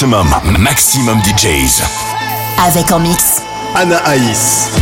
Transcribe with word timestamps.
Maximum, 0.00 0.56
maximum 0.58 1.20
DJs. 1.20 1.82
Avec 2.66 2.90
en 2.90 3.00
mix. 3.00 3.42
Anna 3.74 3.98
Aïs. 3.98 4.79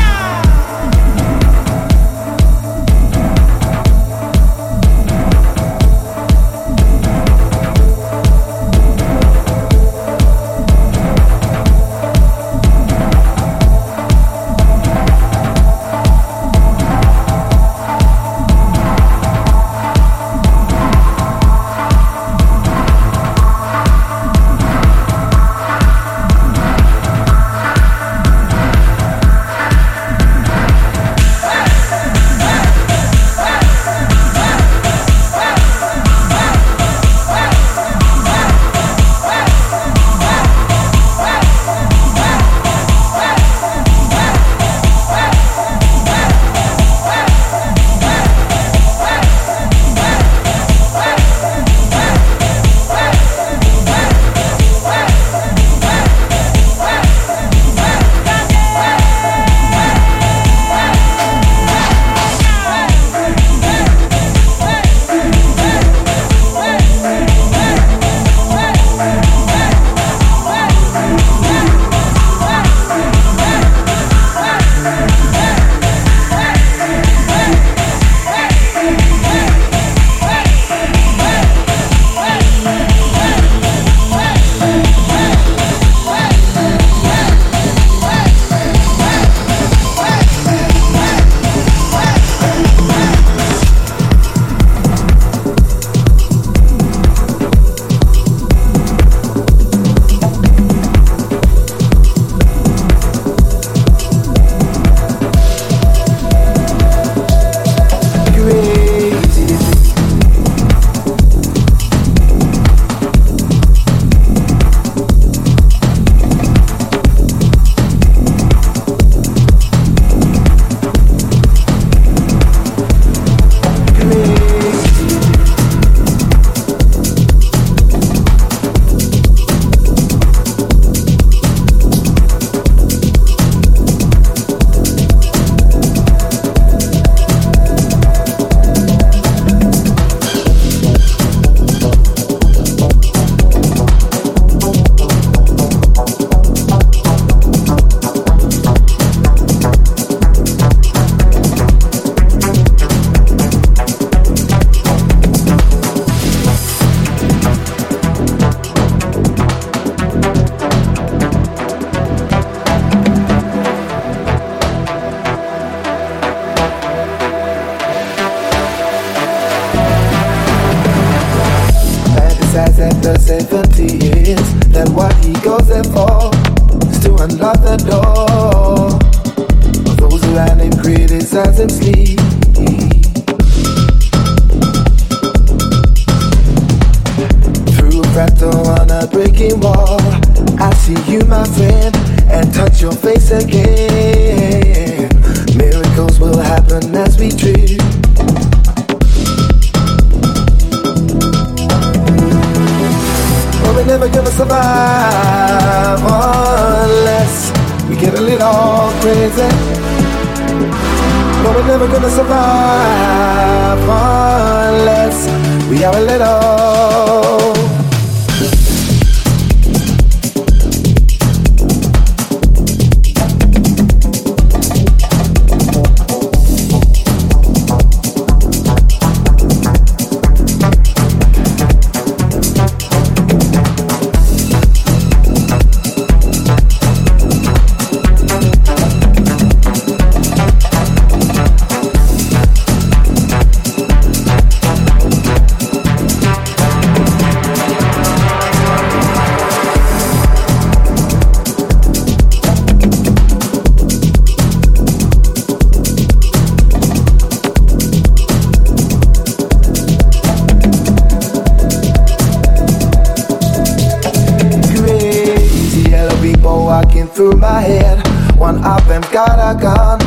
them 268.86 269.02
got 269.12 269.38
a 269.38 269.58
gun 269.58 269.98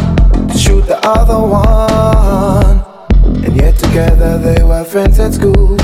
to 0.48 0.58
shoot 0.58 0.86
the 0.86 1.00
other 1.04 1.40
one. 1.40 2.84
And 3.44 3.56
yet 3.56 3.78
together 3.78 4.38
they 4.38 4.64
were 4.64 4.84
friends 4.84 5.20
at 5.20 5.34
school. 5.34 5.78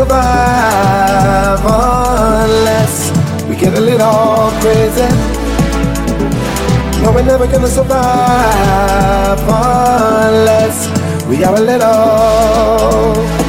survive 0.00 1.60
unless 1.62 3.10
we 3.46 3.54
get 3.54 3.74
a 3.76 3.80
little 3.80 4.50
crazy. 4.62 5.08
No, 7.02 7.12
we're 7.12 7.22
never 7.22 7.46
gonna 7.46 7.68
survive 7.68 9.40
unless 9.42 10.88
we 11.28 11.36
have 11.44 11.58
a 11.58 11.60
little. 11.60 13.39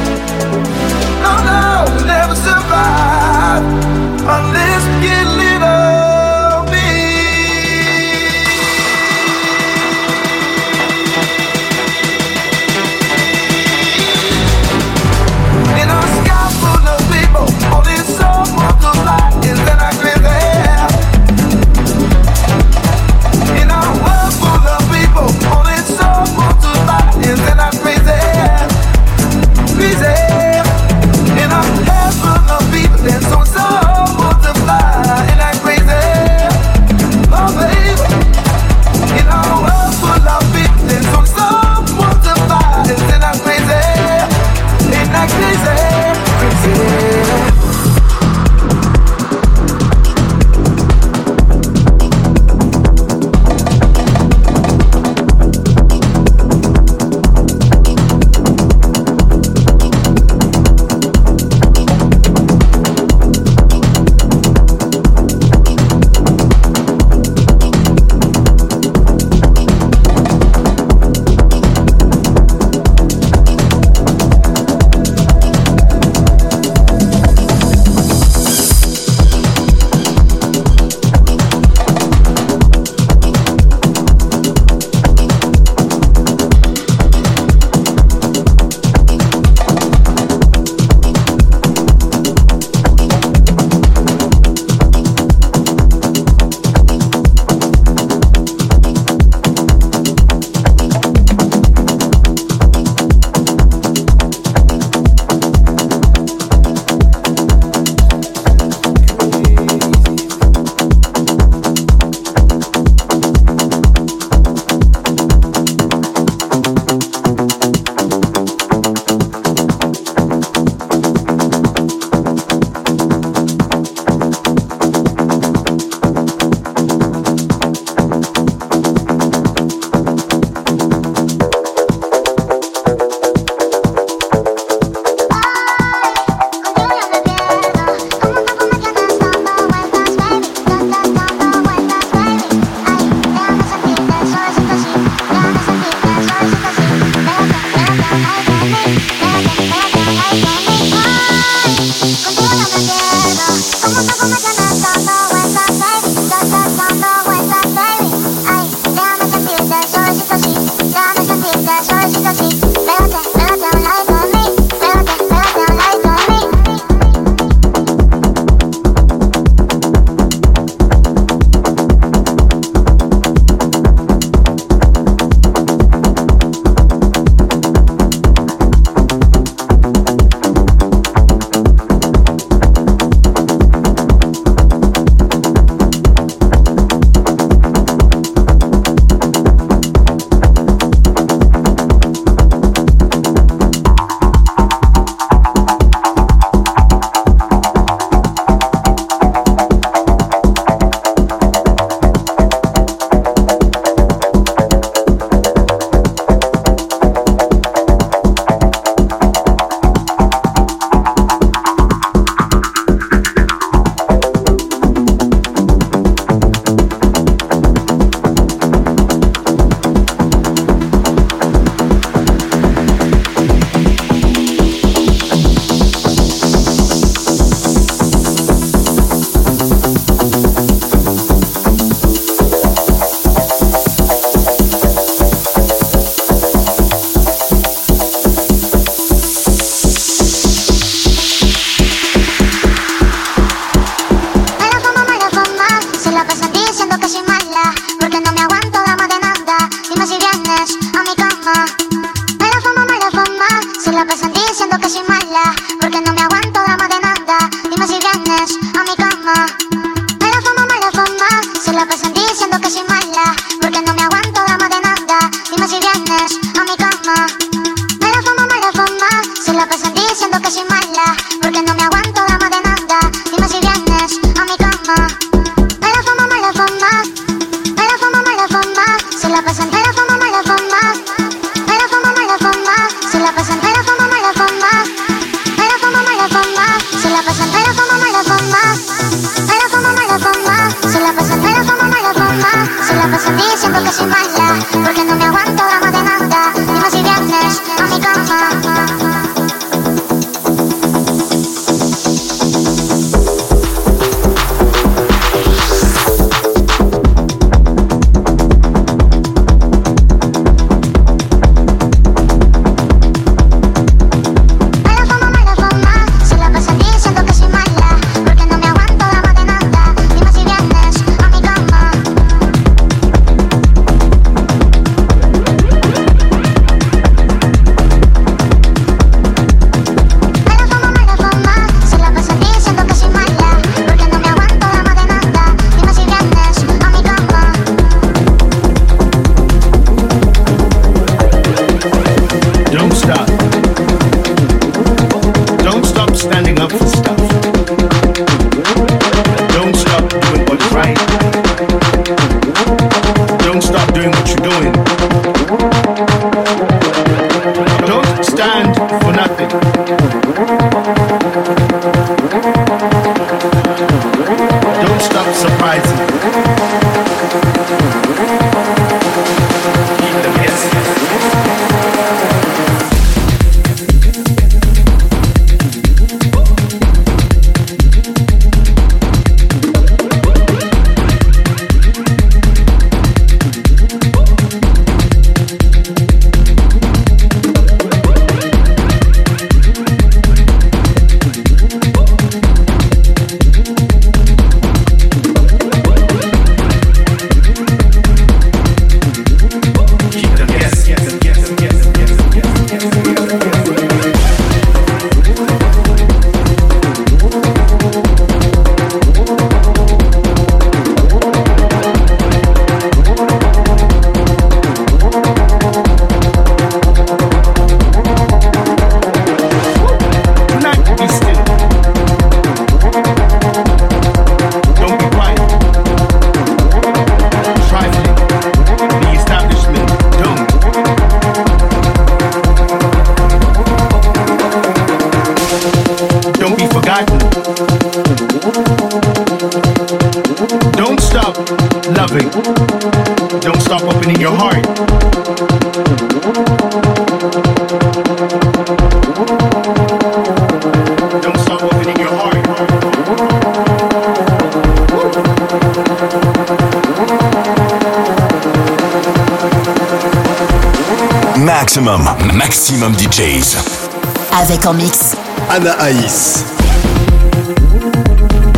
Avec 464.52 464.66
en 464.66 464.74
mix. 464.74 465.16
Hanna 465.48 465.74
Hais. 465.80 466.44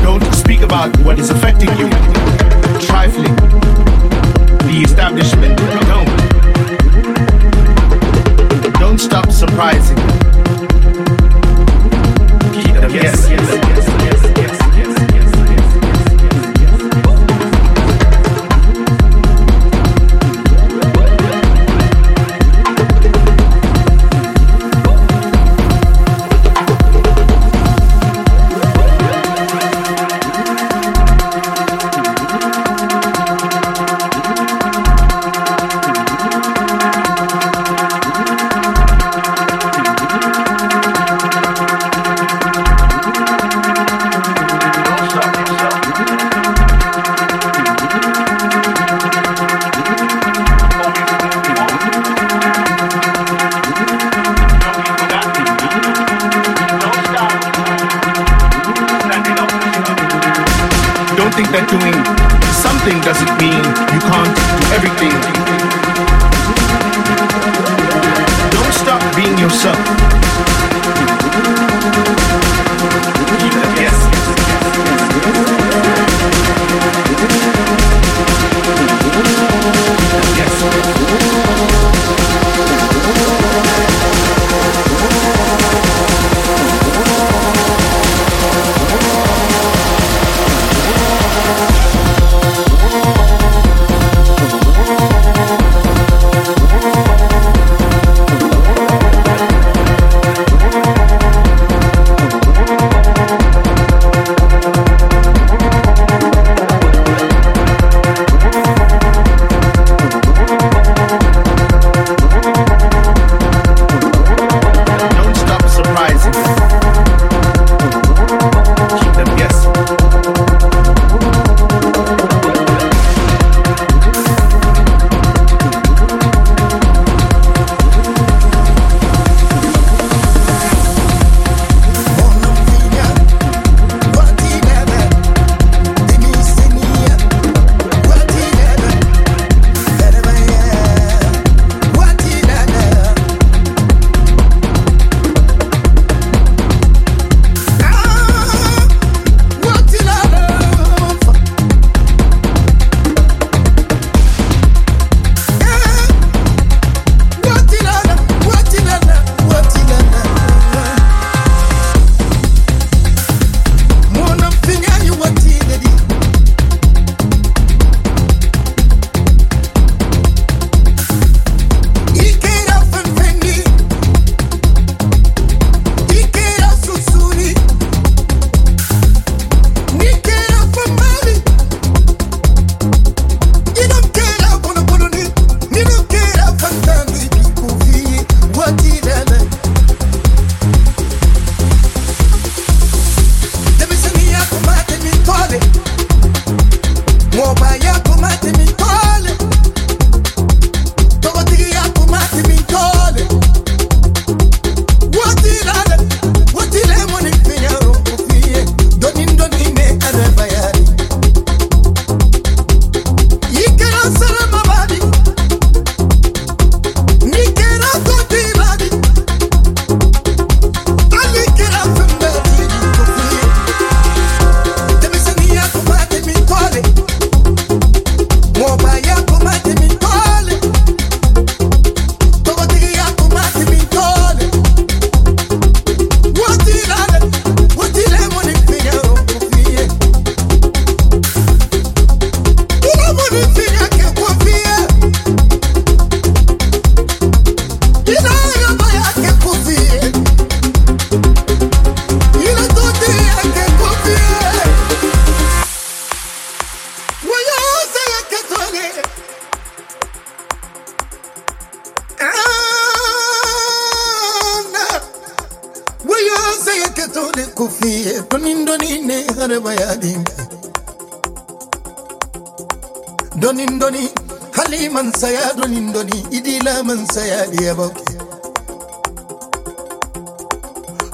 Don't 0.03 0.25
speak 0.35 0.63
about 0.63 0.91
what 1.05 1.21
is 1.21 1.31
affecting 1.31 1.69
you. 1.79 1.89
Trifling. 2.81 3.37
The 4.67 4.83
establishment. 4.83 5.74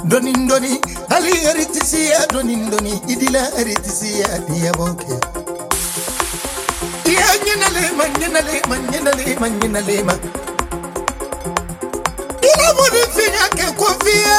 Donin 0.04 0.48
doni 0.48 0.80
hali 1.08 1.32
aritisiya 1.50 2.26
donin 2.32 2.70
doni 2.70 2.92
idila 3.08 3.42
aritisiya 3.58 4.28
diya 4.48 4.72
boke. 4.78 5.14
Iya 7.10 7.28
nyinalema 7.44 8.04
nyinalema 8.18 8.76
nyinalema 8.90 9.48
nyinalema 9.48 10.14
ila 12.50 12.68
moni 12.74 13.02
finya 13.14 13.46
ke 13.56 13.66
kufiye 13.78 14.36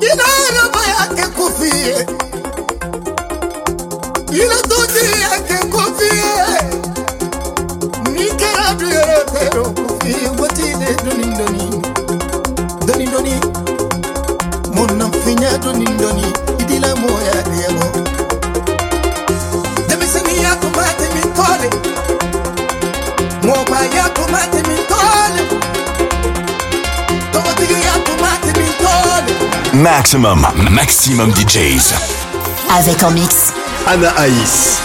ina 0.00 0.26
raba 0.56 0.82
yake 0.86 1.26
kufie 1.36 1.96
ina 4.32 4.56
toti 4.68 5.04
yake 5.22 5.56
kufie 5.66 6.34
nikeradu 8.12 8.86
yeretero 8.86 9.64
kufie 9.64 10.28
watine 10.40 10.88
doni 11.04 11.26
doni 11.36 11.36
doni 11.38 11.63
Maximum, 29.72 30.46
maximum 30.70 31.32
DJs. 31.32 31.94
Avec 32.70 33.02
en 33.02 33.10
mix. 33.10 33.52
Anna 33.86 34.10
Aïs. 34.16 34.80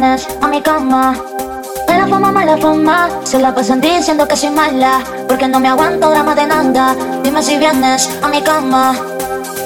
Vienes 0.00 0.26
a 0.40 0.46
mi 0.46 0.62
cama 0.62 1.14
De 1.86 1.94
la 1.94 2.06
fama, 2.06 2.32
mala 2.32 2.56
fama 2.56 3.10
Se 3.24 3.38
la 3.38 3.54
pasan 3.54 3.80
diciendo 3.80 4.26
que 4.26 4.36
soy 4.36 4.50
mala. 4.50 5.02
Porque 5.28 5.46
no 5.46 5.60
me 5.60 5.68
aguanto 5.68 6.08
drama 6.08 6.34
de 6.34 6.46
nada. 6.46 6.96
Dime 7.22 7.42
si 7.42 7.58
vienes 7.58 8.08
a 8.22 8.28
mi 8.28 8.40
cama 8.42 8.94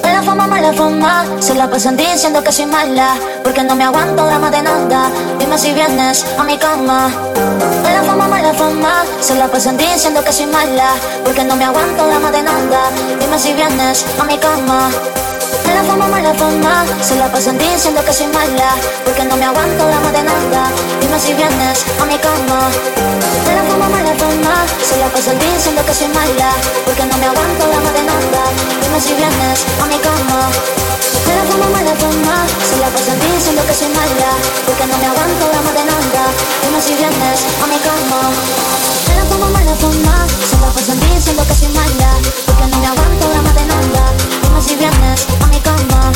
De 0.03 0.11
la 0.11 0.21
fama, 0.21 0.45
mala 0.47 0.73
fama 0.73 1.25
Se 1.39 1.53
la 1.55 1.69
pasan 1.69 1.95
diciendo 1.95 2.43
que 2.43 2.51
soy 2.51 2.65
mala. 2.65 3.15
Porque 3.43 3.63
no 3.63 3.75
me 3.75 3.85
aguanto 3.85 4.25
drama 4.25 4.51
de 4.51 4.61
nada. 4.61 5.09
Dime 5.39 5.57
si 5.57 5.71
vienes 5.71 6.25
a 6.37 6.43
mi 6.43 6.57
cama 6.57 7.09
De 7.85 7.91
la 7.93 8.03
fama, 8.03 8.27
mala 8.27 8.53
fama 8.53 9.03
Se 9.21 9.35
la 9.35 9.47
pasan 9.47 9.77
diciendo 9.77 10.21
que 10.23 10.33
soy 10.33 10.47
mala. 10.47 10.89
Porque 11.23 11.43
no 11.45 11.55
me 11.55 11.63
aguanto 11.63 12.05
drama 12.07 12.31
de 12.31 12.41
nada. 12.43 12.81
Dime 13.19 13.39
si 13.39 13.53
vienes 13.53 14.05
a 14.19 14.23
mi 14.25 14.37
cama 14.37 14.89
la 15.75 15.83
fama, 15.83 16.07
mala 16.07 16.33
fama 16.33 16.85
Se 17.01 17.15
la 17.15 17.27
pasan 17.27 17.57
diciendo 17.57 18.01
que 18.05 18.13
soy 18.13 18.27
mala 18.27 18.69
Porque 19.05 19.23
no 19.23 19.37
me 19.37 19.45
aguanto 19.45 19.85
drama 19.85 20.11
de 20.11 20.23
nada 20.23 20.71
Dime 20.99 21.19
si 21.19 21.33
vienes 21.33 21.85
a 22.01 22.05
mi 22.05 22.17
cama 22.17 22.59
De 23.45 23.53
la 23.55 23.63
fama, 23.63 23.87
mala 23.89 24.13
fama 24.17 24.65
Se 24.83 24.97
la 24.97 25.07
pasan 25.07 25.37
diciendo 25.39 25.85
que 25.85 25.93
soy 25.93 26.09
mala 26.09 26.49
Porque 26.85 27.05
no 27.05 27.17
me 27.17 27.25
aguanto 27.25 27.63
drama 27.67 27.91
de 27.91 28.03
nada 28.03 28.41
Dime 28.81 28.99
si 28.99 29.13
vienes 29.13 29.65
a 29.81 29.85
mi 29.85 29.97
cama 29.99 30.39
De 31.25 31.33
la 31.37 31.43
fama, 31.47 31.67
mala 31.69 31.95
fama 31.95 32.35
Se 32.67 32.75
la 32.81 32.89
pasan 32.89 33.19
diciendo 33.21 33.61
que 33.67 33.73
soy 33.73 33.89
mala 33.89 34.31
Porque 34.65 34.85
no 34.89 34.97
me 34.97 35.07
aguanto 35.07 35.43
drama 35.53 35.71
de 35.71 35.83
nada 35.85 36.23
Dime 36.65 36.79
si 36.81 36.93
vienes 36.95 37.39
a 37.61 37.65
mi 37.69 37.79
cama 37.85 38.21
De 39.07 39.13
la 39.15 39.23
mala 39.55 39.75
fama 39.79 40.15
Se 40.49 40.57
la 40.59 40.69
pasan 40.73 40.99
diciendo 40.99 41.45
que 41.47 41.53
soy 41.53 41.69
mala 41.69 42.11
Porque 42.45 42.65
no 42.67 42.77
me 42.81 42.87
aguanto 42.87 43.29
drama 43.29 43.53
de 43.53 43.65
nada 43.69 44.35
si 44.65 44.75
vienes 44.75 45.27
a 45.41 45.47
mi 45.47 45.59
cama. 45.59 46.11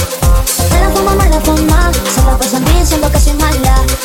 Mala 0.72 0.90
fama, 0.92 1.16
mala 1.16 1.42
fama 1.42 1.92
Solo 2.16 2.38
por 2.38 2.48
sonreír 2.48 2.86
siento 2.86 3.12
que 3.12 3.20
soy 3.20 3.34
mala. 3.34 3.99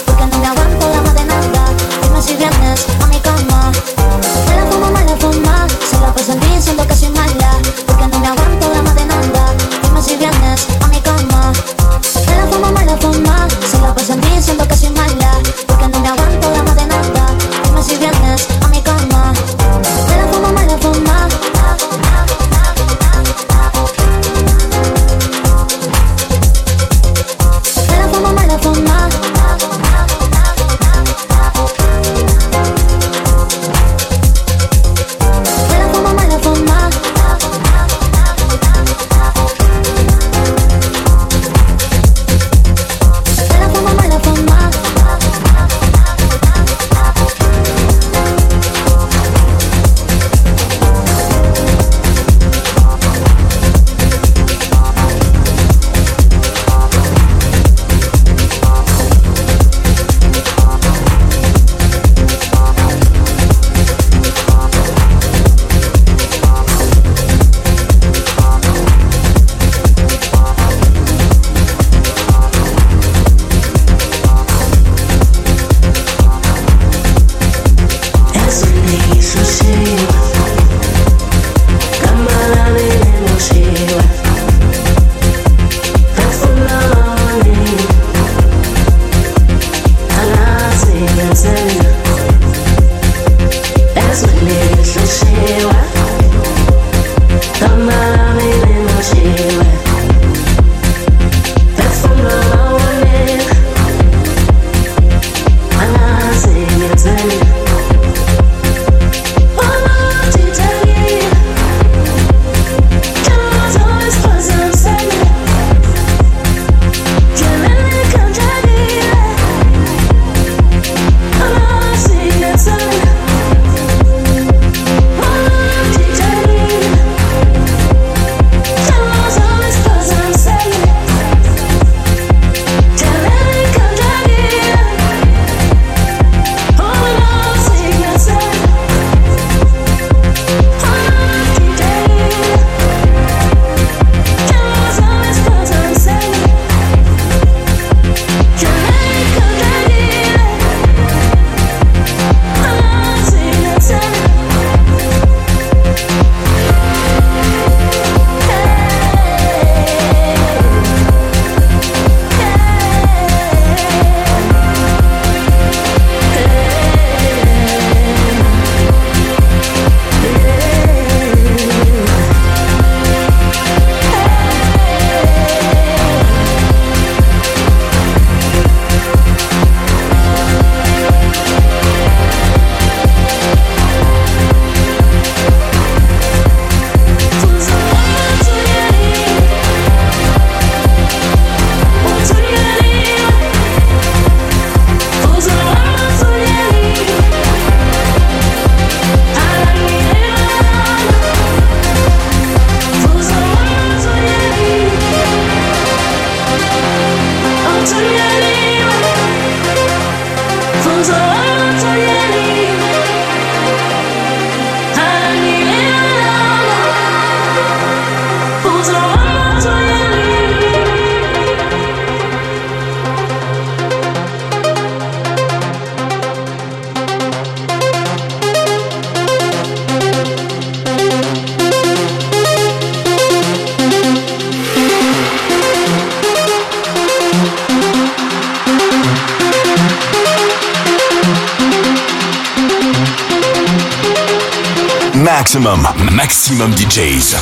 Maximum, 245.55 245.87
maximum 246.11 246.73
DJs. 246.75 247.37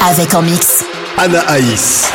Avec 0.00 0.32
en 0.32 0.40
mix. 0.40 0.82
Anna 1.18 1.40
Aïs. 1.40 2.10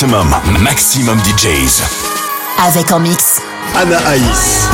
Maximum, 0.00 0.34
maximum 0.62 1.18
DJs. 1.18 1.82
Avec 2.66 2.90
en 2.90 3.00
mix. 3.00 3.42
Anna 3.76 3.98
Aïs. 4.06 4.66